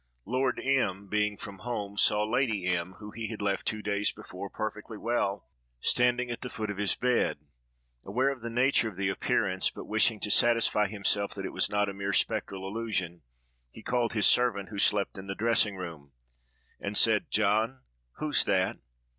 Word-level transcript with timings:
Lord 0.25 0.59
M—— 0.59 1.09
being 1.09 1.37
from 1.37 1.59
home, 1.59 1.95
saw 1.95 2.23
Lady 2.23 2.65
M——, 2.65 2.93
whom 2.93 3.11
he 3.13 3.27
had 3.27 3.39
left 3.39 3.67
two 3.67 3.83
days 3.83 4.11
before, 4.11 4.49
perfectly 4.49 4.97
well, 4.97 5.47
standing 5.79 6.31
at 6.31 6.41
the 6.41 6.49
foot 6.49 6.71
of 6.71 6.77
his 6.79 6.95
bed; 6.95 7.37
aware 8.03 8.29
of 8.31 8.41
the 8.41 8.49
nature 8.49 8.89
of 8.89 8.95
the 8.97 9.09
appearance, 9.09 9.69
but 9.69 9.85
wishing 9.85 10.19
to 10.21 10.31
satisfy 10.31 10.87
himself 10.87 11.35
that 11.35 11.45
it 11.45 11.53
was 11.53 11.69
not 11.69 11.87
a 11.87 11.93
mere 11.93 12.13
spectral 12.13 12.67
illusion, 12.67 13.21
he 13.69 13.83
called 13.83 14.13
his 14.13 14.25
servant, 14.25 14.69
who 14.69 14.79
slept 14.79 15.19
in 15.19 15.27
the 15.27 15.35
dressing 15.35 15.75
room, 15.75 16.13
and 16.79 16.97
said, 16.97 17.29
"John, 17.29 17.81
who's 18.15 18.43
that?" 18.45 18.77